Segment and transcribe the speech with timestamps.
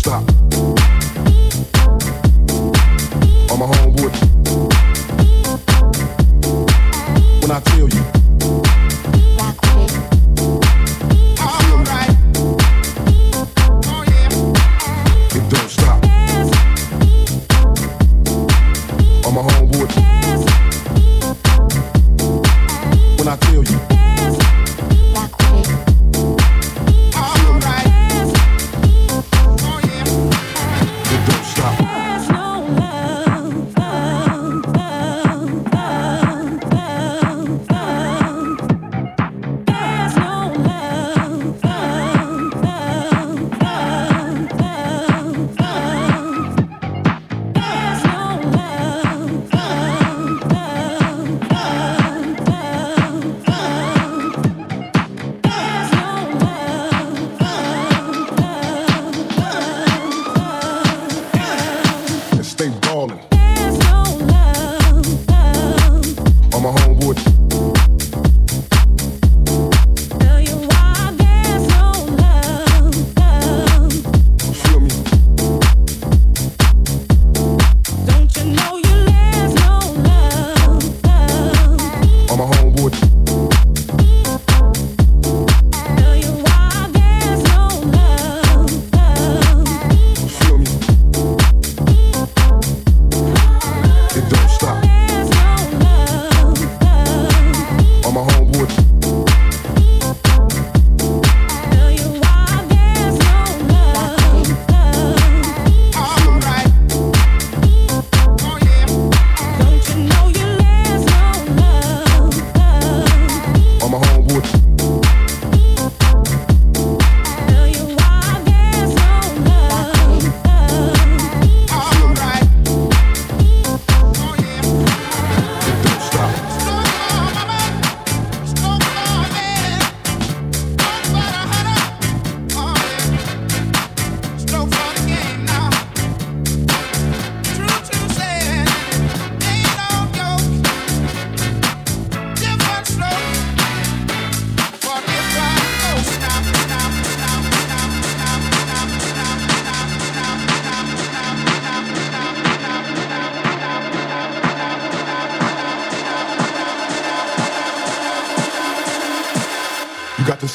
[0.00, 0.29] stop.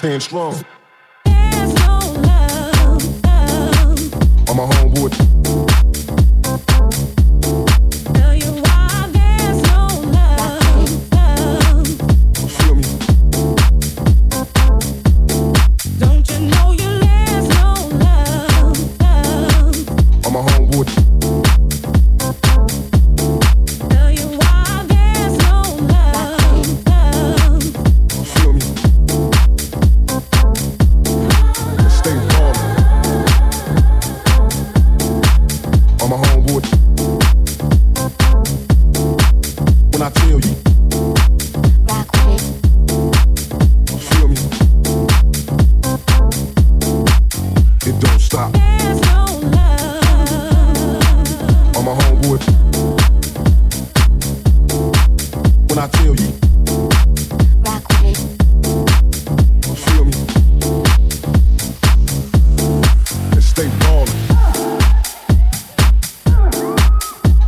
[0.06, 0.75] Stand strong.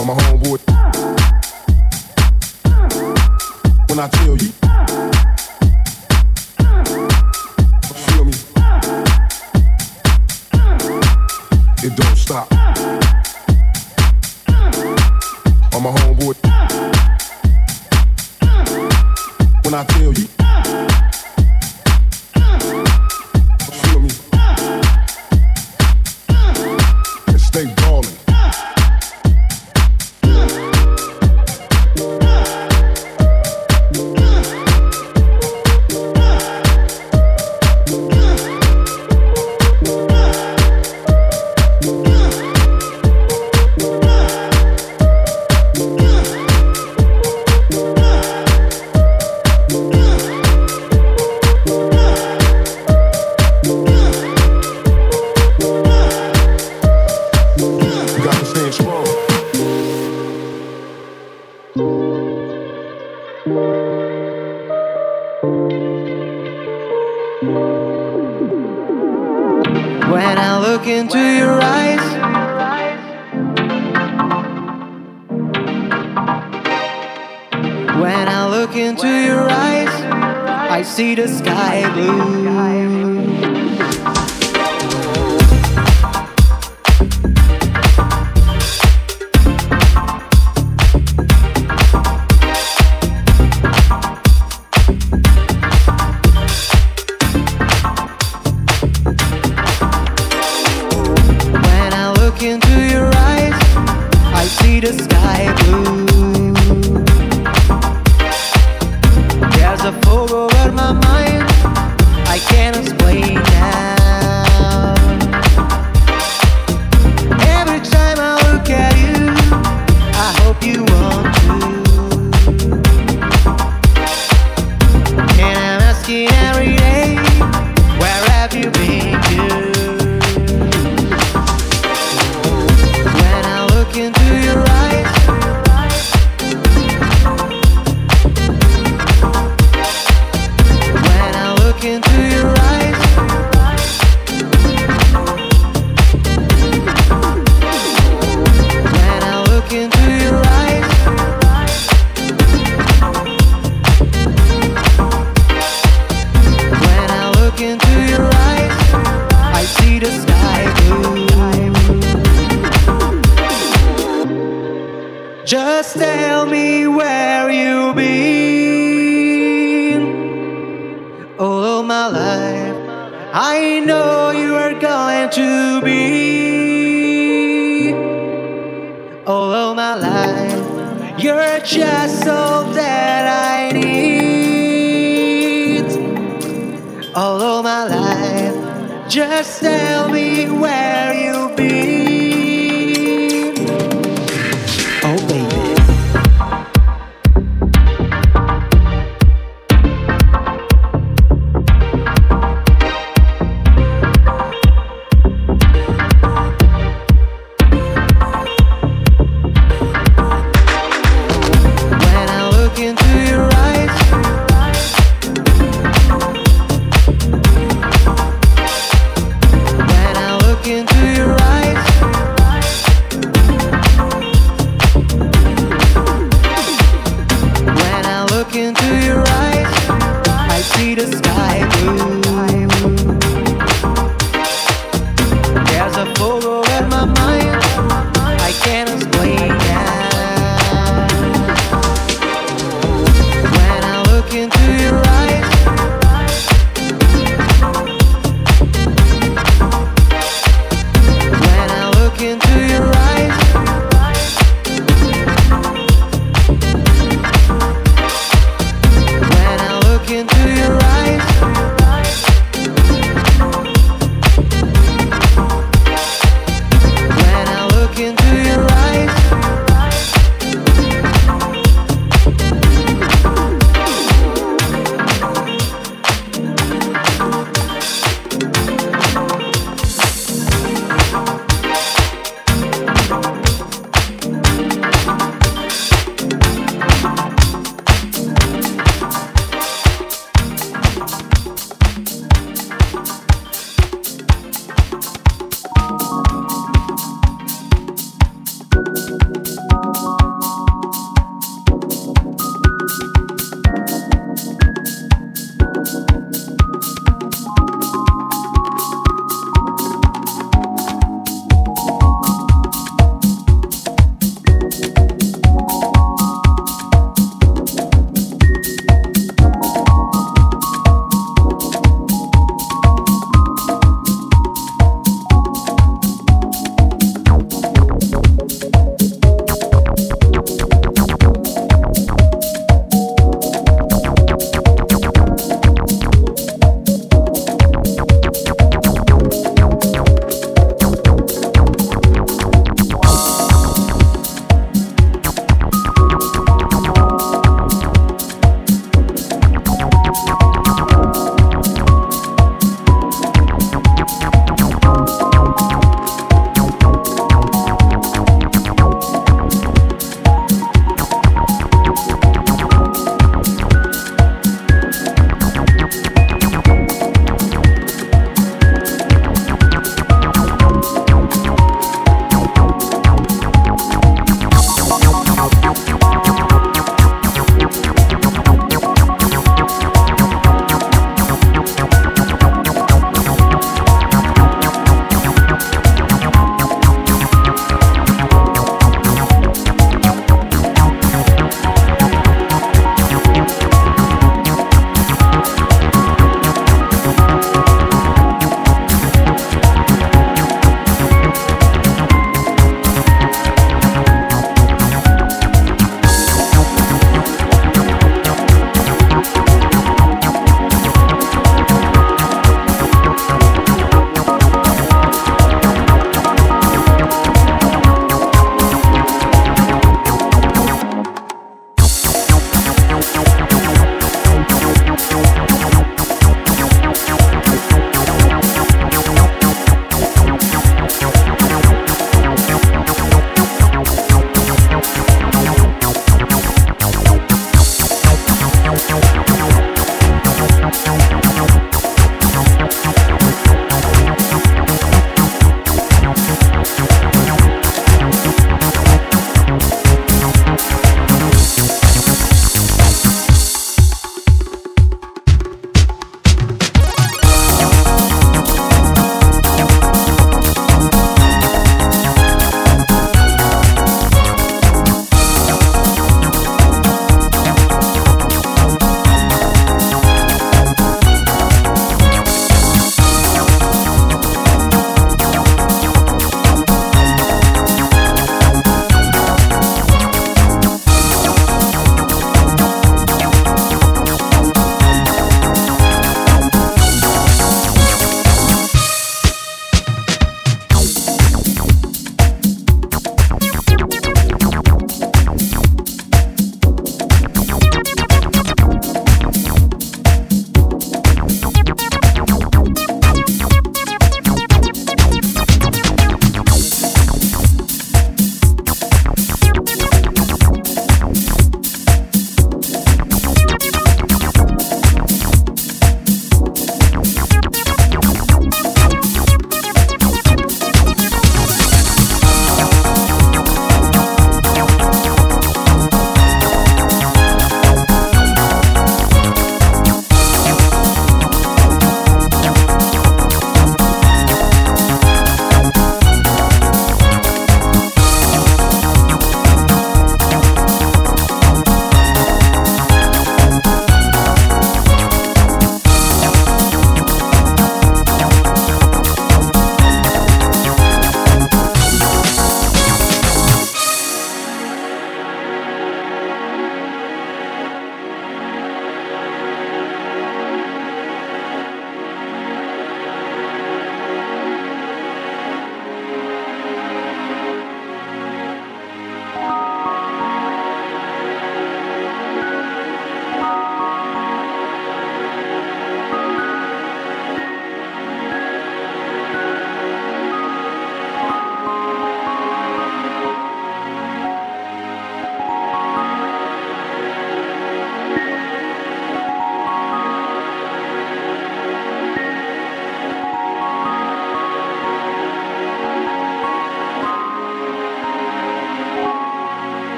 [0.00, 0.58] on my homeboy.
[3.88, 4.50] When I tell you,
[8.06, 8.32] feel me.
[11.82, 12.59] It don't stop.